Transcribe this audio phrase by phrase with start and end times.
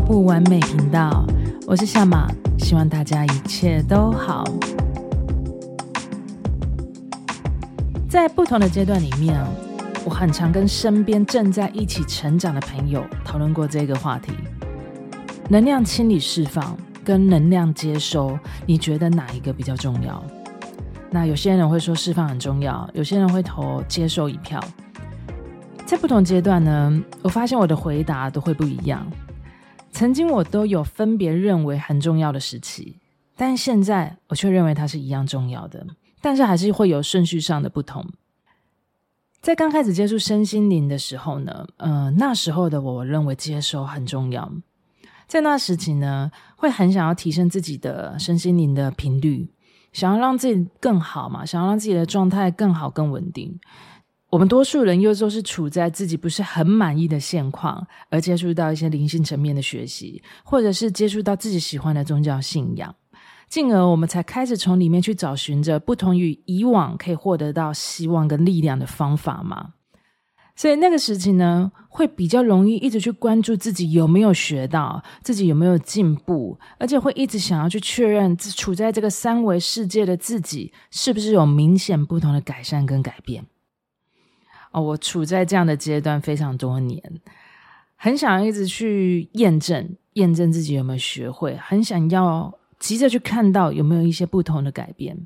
[0.00, 1.24] 不完美频道，
[1.66, 2.26] 我是夏玛，
[2.58, 4.44] 希望大家一切都好。
[8.08, 9.40] 在不同的阶段里面，
[10.04, 14.32] 我很常跟身边正在一起成长的朋友讨论过这个话题：
[15.48, 20.22] 能量清理释放跟能量接收，你觉得哪一个比较重要？
[21.10, 24.62] 那有些人会说释放很重要，有些人会投接受一票。
[25.86, 29.06] 在不同阶段呢，我发现我的回答都会不一样。
[29.94, 32.98] 曾经我都有分别认为很重要的时期，
[33.36, 35.86] 但现在我却认为它是一样重要的。
[36.20, 38.04] 但是还是会有顺序上的不同。
[39.40, 44.50] 在刚开始接触身心灵的时候呢，呃，那时候的我，认为接收很重要。
[45.28, 49.48] 在那时期呢，会很想要提升自己的身心灵的频率，
[49.92, 53.60] 想要让自己更好嘛，想要让自己的状态更好、更稳定。
[54.34, 62.92] 我们多数人又都是处在自己不是很满意的现况，而接触到一些灵性层面的学习，或者是接触到自己喜欢的宗教信仰。
[63.48, 69.74] 进而，我们才开始从里面去找寻着不同于以往可以获得到希望跟力量的方法嘛。
[70.56, 83.46] 所以那个时期呢，会比较容易一直去关注自己有没有学到，自己有没有进步，而且会一直想要去确认处在这个三维世界的自己是不是有明显不同的改善跟改变。
[84.74, 87.02] 哦，我处在这样的阶段非常多年，
[87.96, 92.52] 很想一直去验证，验证自己有没有学会，很想要。
[92.80, 95.16] 急着去看到有没有一些不同的改变，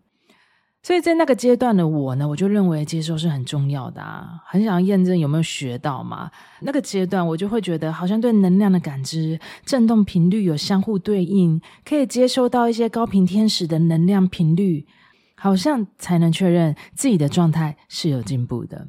[0.81, 6.31] 所以在那个阶段的我呢，我就认为接受是很重要的啊，很想要验证有没有学到嘛。
[6.61, 14.87] 那个阶段我就会觉得好像对能量的感知、振动频率有相互对应，可以接收到一些高频天使的能量频率，
[15.35, 18.87] 好像才能确认自己的状态是有进步的。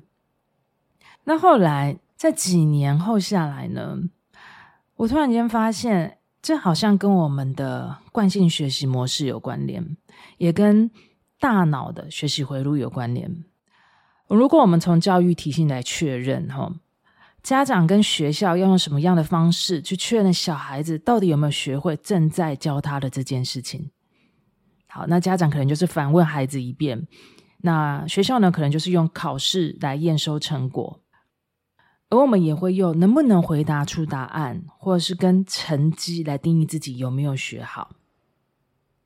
[1.24, 3.98] 那后来在几年后下来呢，
[4.96, 6.16] 我突然间发现。
[6.42, 9.98] 这好像跟我们的惯性学习模式有关联，
[10.38, 10.90] 也跟
[11.38, 13.44] 大脑的学习回路有关联。
[14.30, 16.74] 如果我们从教育体系来确认，哈，
[17.44, 23.92] 家长跟学校要用什么样的方式去确认小孩子到底有没有学会正在教他的这件事情？
[24.88, 27.06] 好，那家长可能就是反问孩子一遍，
[27.58, 31.02] 那学校呢，可能就是用考试来验收成果。
[32.10, 37.92] 而我们也会用能不能回答出答案，或者是跟成绩来定义自己有没有学好。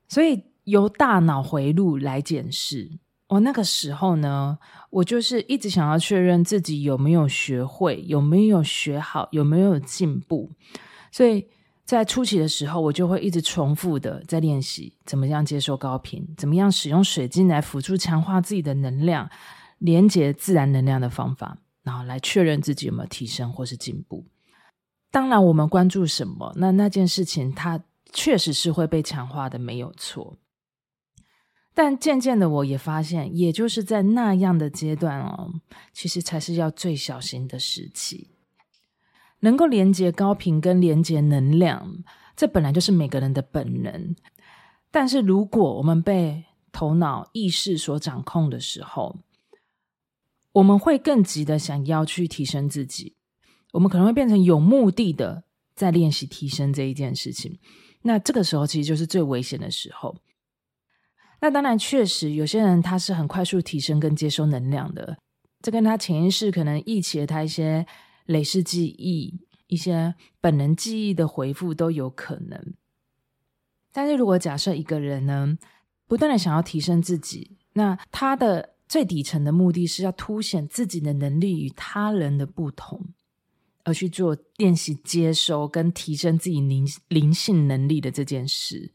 [0.08, 2.98] 所以由大脑回路来检视。
[3.28, 4.58] 我那个时候呢，
[4.90, 10.50] 我就是一直想要确认自己有没有学会，有没有学好，有没有进步。
[11.10, 11.46] 所以
[11.84, 19.28] 在初期的时候，我就会一直重复的在练习怎么样接受高频，怎么样使用水晶来辅助强化自己的能量，
[19.78, 21.58] 连接自然能量的方法。
[21.84, 24.26] 然后来确认自己有没有提升或是进步。
[25.12, 30.38] 当然，我们关注什么，那那件事情它确实是会被强化的，没有错。
[31.72, 35.52] 但渐渐的，我也发现，也就是在那样的阶段哦，
[35.92, 38.30] 其实才是要最小心的时期。
[39.40, 42.02] 能够连接高频跟连接能量，
[42.34, 44.16] 这本来就是每个人的本能。
[44.90, 49.16] 但是如果我们被头脑意识所掌控的时候，
[50.54, 53.14] 我们会更急的想要去提升自己，
[53.72, 55.44] 我们可能会变成有目的的
[55.76, 57.58] 在练习提升这一件事情。
[58.02, 60.16] 那这个时候其实就是最危险的时候。
[61.40, 65.18] 那当然，确实有些人他是很快速提升跟接收能量的，
[65.60, 67.86] 这跟他潜意识可能忆起了他一些
[68.26, 72.74] 累世记忆、一些本能记忆的回复都有可能。
[73.92, 75.58] 但是如果假设一个人呢，
[76.06, 83.00] 不断的想要提升自己，那他的最底层的目的是要凸显自己的能力与他人的不同，
[83.82, 88.92] 而去做练习接收跟提升自己灵灵性能力的这件事，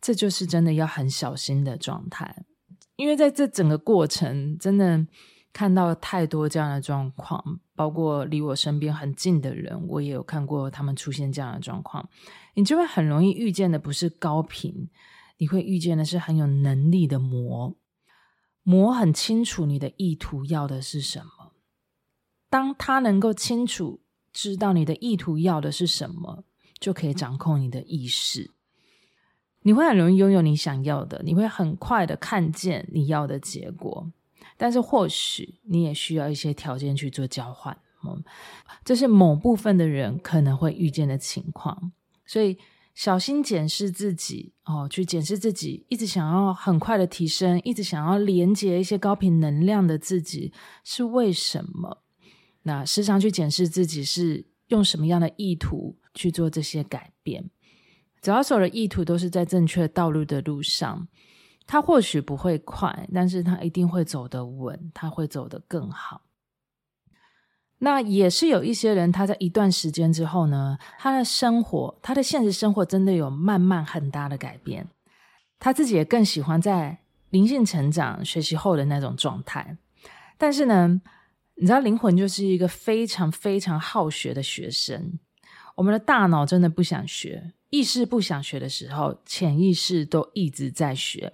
[0.00, 2.44] 这就是真的要很小心的状态。
[2.96, 5.06] 因为在这整个过程，真的
[5.52, 12.08] 看到太多这样的状况，包括离我身边很近的人，我也有看过他们出现这样的状况。
[12.54, 14.88] 你就会很容易遇见的不是高频，
[15.38, 17.74] 你会遇见的是很有能力的魔。
[18.62, 21.52] 魔很清楚你的意图要的是什么，
[22.48, 24.00] 当他能够清楚
[24.32, 26.44] 知道你的意图要的是什么，
[26.78, 28.52] 就可以掌控你的意识。
[29.62, 34.10] 你会很容易拥有你想要的，你会很快的看见你要的结果。
[34.56, 38.22] 但是或许你也需要一些条件去做交换，嗯，
[38.84, 41.92] 这是某部分的人可能会遇见的情况，
[42.24, 42.58] 所以。
[42.94, 50.52] 小心检视自己哦，去检视自己，一直想要很快的提升，一直想要连接一些高频能量的自己
[50.84, 52.02] 是为什么？
[52.64, 57.50] 那时常去检视自己是用什么样的意图去做这些改变。
[58.20, 61.08] 只要所有的意图都是在正确道路的路上，
[61.66, 66.22] 他或许不会快，但是他一定会走得稳，他会走得更好。
[67.84, 74.86] 那也是有一些人，他在一段时间之后呢，他的生活，他的现实生活真的有慢慢很大的改变。
[75.58, 76.98] 他自己也更喜欢在
[77.30, 79.76] 灵性成长学习后的那种状态。
[80.38, 81.02] 但是呢，
[81.56, 85.18] 你知道，灵魂就是一个非常非常好学的学生。
[85.74, 91.32] 我们的大脑真的不想学，意识不想学的时候，潜意识都一直在学。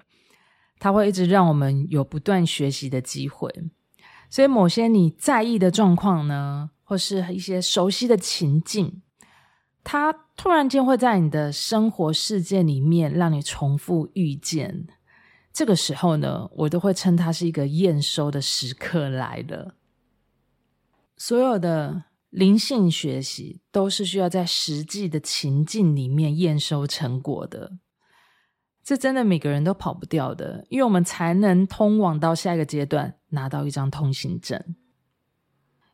[0.78, 3.52] 它会一直让我们有不断学习的机会。
[4.30, 9.02] 所以，某些你在意的状况呢，或是一些熟悉的情境，
[9.82, 14.86] 它突然间会在你的生活世界里面让你重复遇见。
[15.52, 19.74] 这个时候呢，我都会称它是一个验收的时刻来了。
[21.16, 27.78] 所有的灵性学习都是需要在实际的情境里面验收成果的。
[28.84, 34.76] 这真的每个人都跑不掉的，因为我们才能通往到下一个阶段，拿到一张通行证。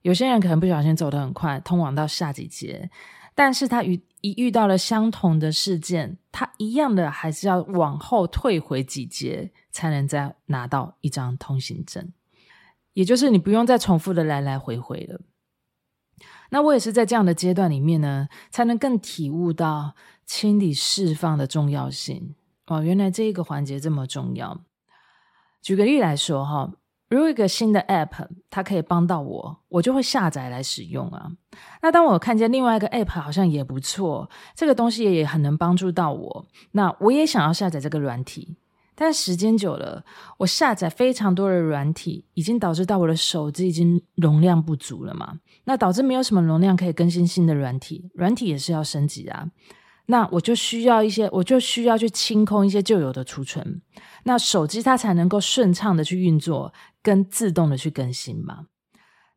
[0.02, 2.90] 有些人可能不小心走得很快，通往到下几节，
[3.34, 12.12] 但是他遇一遇到了相同的事件，他一样的还是要往后退回几节，才能再拿到一张通行证。
[12.92, 15.20] 也就是你不用再重复的来来回回了。
[16.50, 19.94] 那我也是在这样的阶段里面呢，才能更体悟到
[20.24, 22.34] 清理释放的重要性。
[22.66, 24.64] 哦，原来这一个环节这么重要。
[25.60, 26.72] 举个例来说哈，
[27.14, 31.30] 如果一个新的 App 它可以帮到我，我就会下载来使用啊。
[31.80, 38.56] 那当我看见另外一个 App 好像也不错，这个东西也很能帮助到我，那我也想要下载这个软体。
[38.96, 40.04] 但时间久了，
[40.38, 45.38] 我下载非常多的软体，已经导致到我的手机已经容量不足了嘛。
[45.66, 49.46] 那导致没有什么容量可以更新新的软体，软体也是要升级啊。
[50.06, 53.80] 那我就需要一些，我就需要去清空一些旧有的储存，
[54.24, 56.72] 那手机它才能够顺畅的去运作，
[57.02, 58.66] 跟自动的去更新嘛。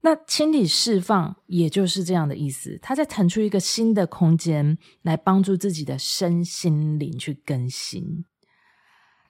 [0.02, 8.26] 那清理释放也就是这样的意思，它在腾出一个新的空间来帮助自己的身心灵去更新。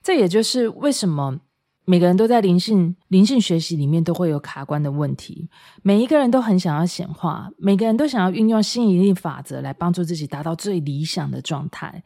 [0.02, 1.40] 这也就是为什么。
[1.90, 5.48] 每个人都在灵性灵性学习里面都会有卡关的问题，
[5.80, 12.04] 每一个人都很想要显化，每个人都想要运用吸引力法则来帮助自己达到最理想的状态，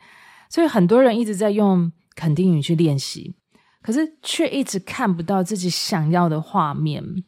[0.49, 3.35] 所以很多人一直在用肯定语去练习，
[3.83, 7.25] 可是却一直看不到自己想要的画面。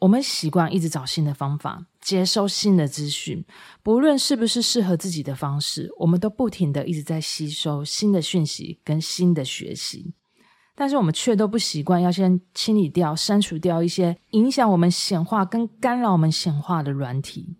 [0.00, 3.44] 我们习惯一直找新的方法，接收新的资讯，
[3.84, 10.14] 不论是不是适合自己的方式，我们都不停的一直在吸收新的讯息跟新的学习。
[10.80, 17.56] 但是我们却都不习惯要先清理掉、删除掉一些影响我们显化跟干扰我们显化的软体。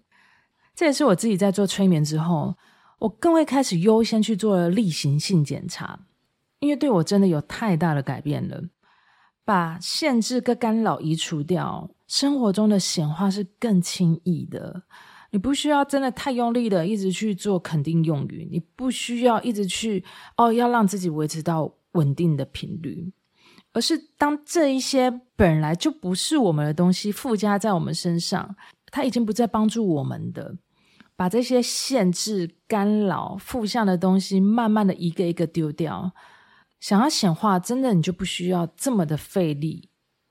[0.72, 2.54] 这也是我自己在做催眠之后，
[3.00, 5.98] 我更会开始优先去做例行性检查，
[6.60, 8.62] 因为对我真的有太大的改变了。
[9.44, 14.84] 把限制跟干扰移除掉，生活中的显化是更轻易的。
[15.32, 20.04] 你不需要真的太用力的一直去做肯定用语，你不需要一直去
[20.36, 21.74] 哦，要让自己维持到。
[21.98, 23.12] 稳定的频率，
[23.72, 28.56] 而是当这一些本来就不是我们的东西附加在我们身上，
[28.90, 30.56] 它已经不再帮助我们的，
[31.16, 36.12] 把这些限制、干扰、负向的东西，慢慢的一个一个丢掉。
[36.80, 39.90] 想要显化，真的你就不需要这么的费力，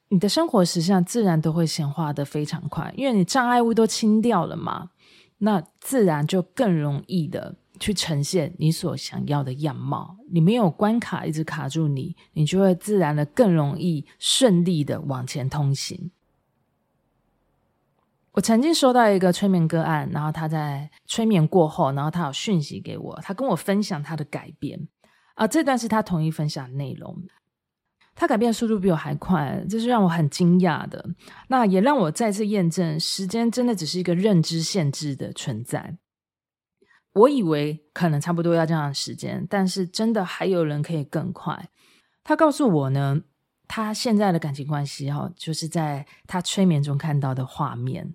[0.10, 4.92] 你的生活实际上自然都会显化得非常快，因为你障碍物都清掉了嘛，
[5.40, 7.58] 那自然就更容易的。
[7.80, 16.12] 去呈现你所想要的样貌，你没有关卡一直卡住你，你就会自然的更容易顺利的往前通行。
[18.34, 24.88] 我曾经收到一个催眠个案，然后他在催眠过后，然后他有讯息给我，他跟我分享他的改变
[25.34, 27.24] 啊，这段是他同意分享的内容。
[28.20, 31.08] 他改变的速度比我还快，这是让我很惊讶的。
[31.50, 35.98] 那也让我再次验证，时间真的只是一个认知限制的存在。
[37.18, 41.70] 我以为可能差不多要这样的时间，但是真的还有人可以更快。
[42.24, 43.22] 他告诉我呢，
[43.68, 48.14] 他现在的感情关系哈，就是在他催眠中看到的画面。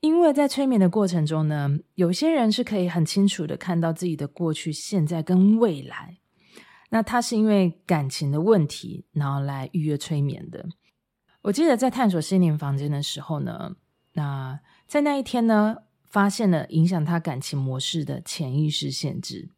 [0.00, 6.18] 因为在催眠的过程中呢，有些人是可以很清楚的看到自己的过去、现在跟未来。
[6.90, 10.66] 那他是因为感情的问题，然后来预约催眠的。
[11.42, 13.76] 我记得在探索心灵房间的时候呢，
[14.12, 15.78] 那在那一天呢。
[16.08, 19.50] 发现了影响他感情模式的潜意识限制。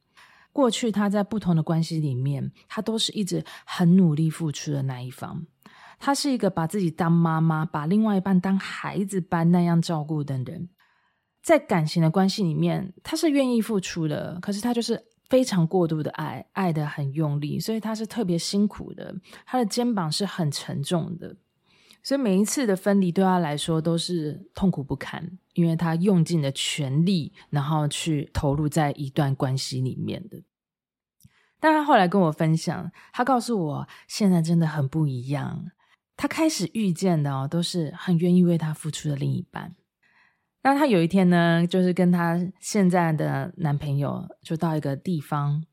[0.52, 5.46] 过去他在不同的关系里面，他都是一直很努力付出的那一方。
[5.98, 10.68] 他是一个把自己当妈妈，把另外一半当孩子般那样照顾的人。
[11.42, 19.14] 在感情的关系里面，他是愿意付出的，可是他就是非常过度的爱，爱得很用力，所以他是特别辛苦的，
[19.46, 21.36] 他的肩膀是很沉重的，
[22.02, 30.42] 所以每一次的分离对他来说都是痛苦不堪，因为他用尽了全力，然后去投入在一段关系里面的。
[31.60, 35.66] 但他后来跟我分享，他告诉我，现在真的很不一样，
[36.16, 39.76] 他开始遇见的哦，都是很愿意为他付出的另一半。
[40.62, 45.64] 那他有一天呢，就是跟他现在的男朋友就到一个地方，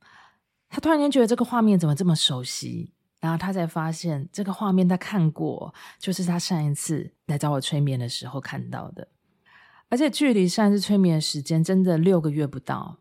[0.69, 9.07] 他突然间觉得这个画面怎么这么熟悉，然后他才发现这个画面他看过，就是他上一次来找我催眠的时候看到的，
[9.89, 12.97] 而且距离上一次催眠的时间真的六个月不到，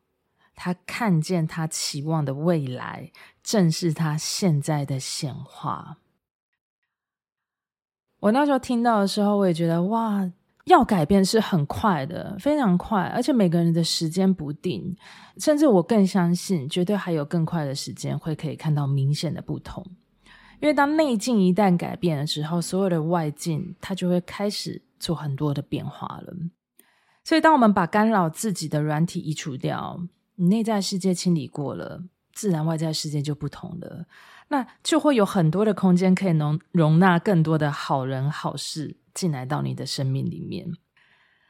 [0.55, 5.99] 他看见他期望的未来，正是他现在的显化。
[8.21, 10.33] 我那时候听到的时候，我也觉得哇。
[10.67, 14.97] 要改变是很快的，非常快，而且每个人的时间不定，
[15.37, 19.87] 甚至我更相信，绝对还有更快的时间会可以看到明显的不同。
[20.61, 26.35] 因为当内境一旦改变的时候，所有的外境它就会开始做很多的变化了。
[27.25, 30.01] 所以，当我们把干扰自己的软体移除掉，
[30.37, 34.07] 你内在世界清理过了，自然外在世界就不同了。
[34.49, 38.97] 那就会有很多的空间可以容容纳更多的好人好事。
[39.13, 40.71] 进来到你的生命里面，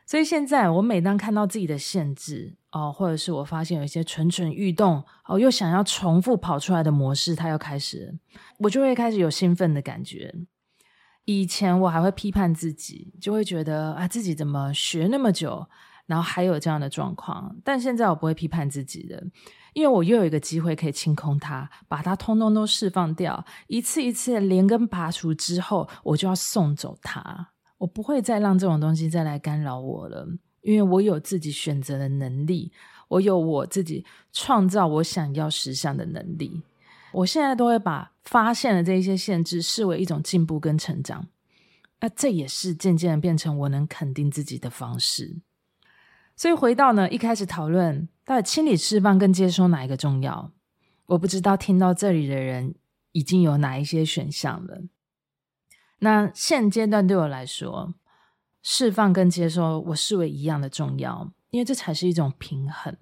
[0.06, 8.16] 所以现在我每当看到自己的限制哦，或者是我发现有一些蠢蠢欲动哦，又想要重复跑出来的模式，它又开始，
[8.60, 10.32] 我就会开始有兴奋的感觉。
[11.24, 15.66] 以前我还会批判自己，就会觉得啊，自己怎么学那么久，
[16.06, 17.56] 然后还有这样的状况。
[17.64, 19.20] 但现在我不会批判自己的，
[19.72, 27.48] 因为我又有一个机会可以清空它，把它通通都释放掉，一次一次连根拔除之后，我就要送走它。
[27.78, 30.26] 我不会再让这种东西再来干扰我了，
[30.62, 32.72] 因为我有自己选择的能力，
[33.08, 36.62] 我有我自己创造我想要实相的能力。
[37.12, 41.26] 我现在都会把发现的这一些限制视为一种进步跟成长，
[42.00, 45.36] 那这也是渐渐的变成我能肯定自己的方式。
[46.34, 50.50] 所以回到呢，一开始讨论到底清理释放跟接收哪一个重要？
[51.06, 52.74] 我不知道听到这里的人
[53.12, 54.82] 已经有哪一些选项了。
[56.00, 57.94] 那现阶段对我来说，
[58.62, 62.96] 释放跟接收我视为一样的重要，因为这才是一种平衡。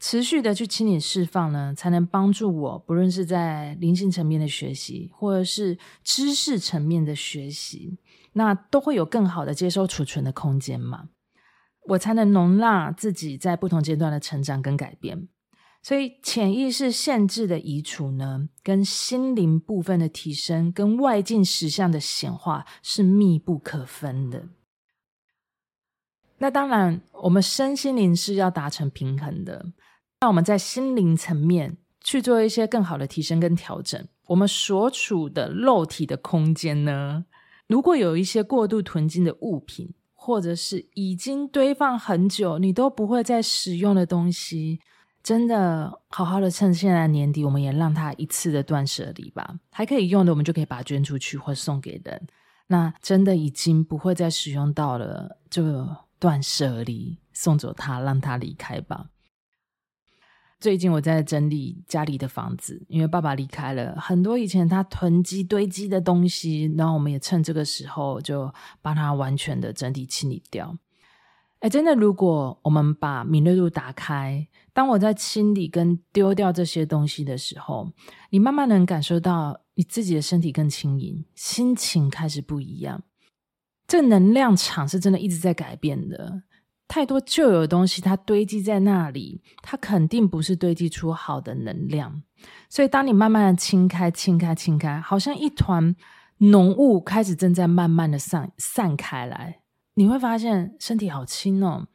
[0.00, 7.98] 持续的去清理释放呢，才能帮助我，不论是在灵性层面的学习，或者是知识层面的学习，
[8.32, 11.10] 那都会有更好的接收储存的空间嘛，
[11.90, 15.28] 我才能容纳自己在不同阶段的成长跟改变。
[15.82, 24.44] 所以，潜意识限制的移除呢，跟心灵部分的提升，跟外境实相的显化是密不可分的。
[26.38, 29.72] 那当然，我们身心灵是要达成平衡的。
[30.20, 34.06] 那我们在心灵层面去做一些更好的提升跟调整。
[34.28, 37.24] 我们所处的肉体的空间呢，
[37.66, 44.78] 如果有一些过度囤积的物品，或者是已经堆放很久，你都不会再使用的东西。
[45.22, 49.58] 真的，好好的趁现在年底，我们也让他一次的断舍离吧。
[49.70, 52.26] 还可以用的，我们就可以把它捐出去或送给人。
[52.66, 55.88] 那真的已经不会再使用到了，就
[56.18, 59.10] 断舍离，送走他，让他离开吧。
[60.58, 70.76] 最近我在整理家里的房子，因为爸爸离开了，很多以前他囤积堆积的东西，然后我们也趁这个时候就把它完全的整体清理掉。
[71.62, 77.92] 哎，真的，如果我们把敏锐度打开，当我在清理跟丢掉这些东西的时候，
[78.30, 83.04] 你慢慢能感受到你自己的身体更轻盈，心情开始不一样。
[83.86, 86.42] 这能量场是真的一直在改变的。
[86.88, 92.24] 太多旧有的东西，它堆积在那里，它肯定不是堆积出好的能量。
[92.68, 95.94] 所以，当你慢慢的清开、清开、清开，好像一团
[96.38, 99.61] 浓雾开始正在慢慢的散散开来。
[99.94, 101.86] 你会发现身体好轻哦，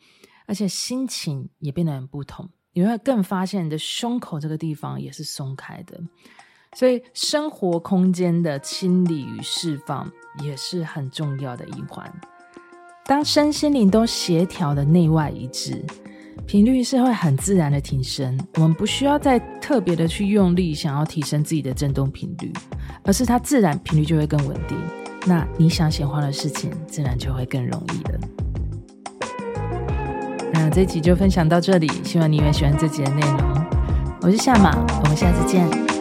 [0.46, 2.50] 而且心情也变得很不同。
[2.74, 6.00] 你会更发现你的胸口这个地方也是松开的，
[6.76, 10.12] 所以生活空间的清理与释放
[10.44, 12.12] 也是很重要的一环。
[13.06, 15.84] 当身心灵都协调的内外一致，
[16.46, 18.40] 频率是会很自然的提升。
[18.56, 22.54] 我们不需要再特别的去用力想要提升自己的振动频率，
[23.04, 24.78] 而是它自然频率就会更稳定。
[25.28, 28.20] 那你想显化的事情，自然就会更容易了。
[30.54, 33.38] 那这集就分享到这里，希望你也喜欢这集的内容。
[34.22, 35.97] 我是夏马，我们下次见。